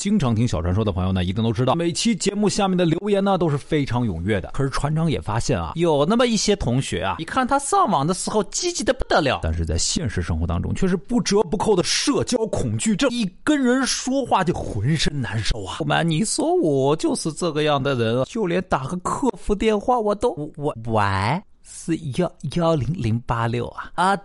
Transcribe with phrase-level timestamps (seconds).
[0.00, 4.50] 经常听小传说的朋友呢，一定都知道，每期节目下面的留言呢都是非常踊跃的。
[4.54, 15.76] 可是船长也发现啊，有那么一些同学啊，你看他上网的时候积极的不得了，但是在现实生活当中却是不折不扣的社交恐惧症，一跟人说话就浑身难受啊。
[15.76, 21.02] 不瞒你说，我就是这个样的人，就连打个客服电话我都我喂。
[21.62, 24.18] 是幺幺零零八六啊啊，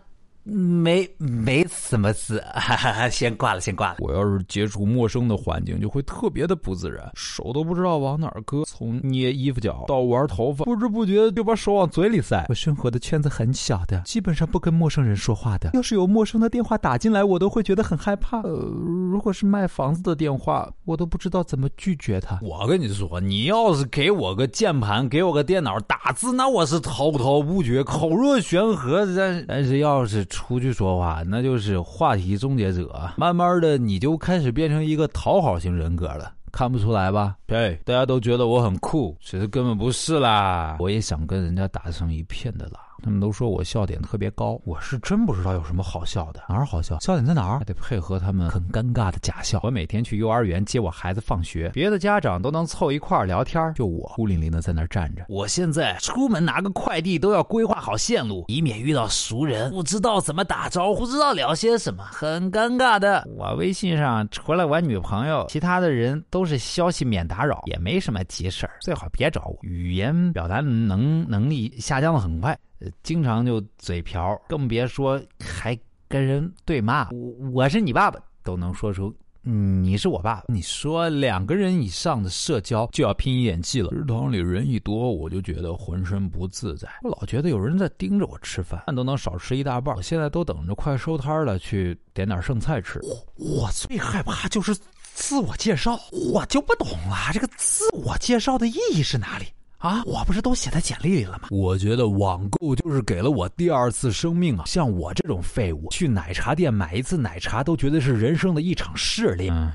[0.46, 3.96] 没没什么事，哈哈，先挂了，先挂了。
[4.00, 12.46] 我要是接触陌生的环境，就会特别的不自然，手都不知道往哪儿搁，从捏衣服角到玩头发，不知不觉就把手往嘴里塞。
[12.48, 15.72] 我生活的圈子很小的，基本上不跟陌生人说话的。
[15.74, 18.42] 要是有陌生的电话打进来，我都会觉得很害怕。
[18.42, 22.38] 呃，如果是卖房子的电话，我都不知道怎么拒绝他。
[22.44, 29.04] 我跟你说，你要是给我个键盘，给我个电脑打字，那我是滔滔不绝，口若悬河。
[29.16, 33.10] 但但是要是出去说话，那就是话题终结者。
[33.16, 37.38] 慢慢的，你就开始变成一个讨好型人格了，看不出来吧？
[37.48, 40.76] 对，大家都觉得我很酷，其实根本不是啦。
[40.80, 42.82] 我也想跟人家打成一片的啦。
[43.06, 46.98] 他们都说我笑点特别高，我是真不知道有什么好笑的，哪儿好笑？
[47.00, 47.60] 笑点在哪儿？
[47.60, 49.60] 还得配合他们很尴尬的假笑。
[49.62, 55.24] 我每天去幼儿园接我孩子放学，别的家长都能凑一块儿聊天，就我孤零零的在那儿站着。
[55.30, 63.24] 我现在出门拿个快递都要规划好线路，以免遇到熟人不知道怎么打招呼，不知道聊些什么，很尴尬的。
[63.38, 69.56] 我微信上除了我女朋友，其他的人都是消息免打扰，也没什么急事儿，最好别找我。
[69.62, 72.58] 语言表达能能力下降的很快。
[73.04, 75.78] 经常就嘴瓢，更别说还
[76.08, 77.10] 跟人对骂。
[77.12, 80.44] 我我是你爸爸，都能说出你是我爸爸。
[80.48, 83.92] 你说两个人以上的社交就要拼演技了。
[83.92, 86.90] 食堂里人一多，我就觉得浑身不自在。
[87.04, 89.96] 我老觉得有人在盯着我吃饭，饭都能少吃一大半。
[89.96, 93.00] 我现在都等着快收摊了，去点点剩菜吃。
[93.38, 94.76] 我最害怕就是
[95.14, 96.00] 自我介绍，
[96.34, 99.46] 我就不懂了，这个自我介绍的意义是哪里？
[99.86, 101.48] 啊，我不是都写在简历里了吗？
[101.52, 104.64] 我觉得网购就是给了我第二次生命啊！
[104.66, 109.54] 像我这种废物，去奶茶店买一次奶茶都觉得是人生的一场试炼。
[109.54, 109.72] 嗯，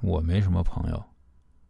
[0.00, 1.04] 我没什么朋友。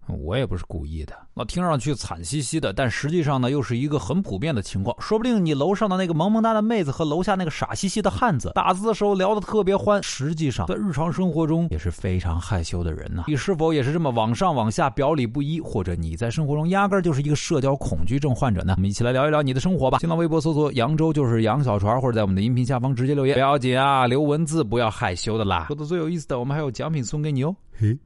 [0.08, 4.94] 我也不是故意的，那听上去惨兮兮的，但实际上呢，又是一个很普遍的情况。
[5.00, 13.24] 说不定你楼上的那个萌萌哒的妹子和楼下那个傻兮兮的汉子打字的时候聊得特别欢，实际上在日常生活中也是非常害羞的人呢。
[13.28, 18.74] 你是否也是这么往上往下表里不一，或者你在生活中压根儿就是一个社交恐惧症患者呢？
[18.76, 19.98] 我们一起来聊一聊你的生活吧。
[20.00, 25.66] 新浪微博搜索“扬州就是杨小船”，或者在我们的音频下方直接留言，不要紧啊，留文字不要害羞的啦。
[25.68, 27.54] 说的最有意思的，我们还有奖品送给你哦。
[27.78, 27.96] 嘿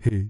[0.00, 0.26] 嘿，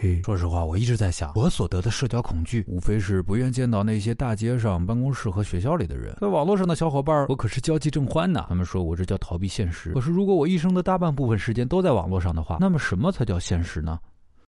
[0.00, 0.22] 嘿。
[0.24, 6.16] 说实话，我一直在想，我所得的社交恐惧，无非是不愿见到那些大街上、办公室和学校里的人。
[6.18, 8.46] 在网络上的小伙伴，我可是交际正欢呐。
[8.48, 9.92] 他们说我这叫逃避现实。
[9.92, 13.98] 可是如果我一生的大半部分时间都在网络上的话，那么什么才叫现实呢？